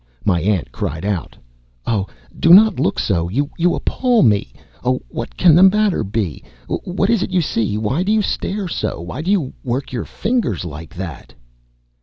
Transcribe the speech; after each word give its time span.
My 0.25 0.41
aunt 0.41 0.71
cried 0.71 1.05
out: 1.05 1.37
"Oh, 1.85 2.07
do 2.39 2.55
not 2.55 2.79
look 2.79 2.97
so! 2.97 3.29
You 3.29 3.51
appal 3.75 4.23
me! 4.23 4.51
Oh, 4.83 4.99
what 5.09 5.37
can 5.37 5.53
the 5.53 5.61
matter 5.61 6.03
be? 6.03 6.43
What 6.67 7.11
is 7.11 7.21
it 7.21 7.29
you 7.29 7.41
see? 7.43 7.77
Why 7.77 8.01
do 8.01 8.11
you 8.11 8.23
stare 8.23 8.67
so? 8.67 8.99
Why 8.99 9.21
do 9.21 9.29
you 9.29 9.53
work 9.63 9.91
your 9.91 10.05
fingers 10.05 10.65
like 10.65 10.95
that?" 10.95 11.35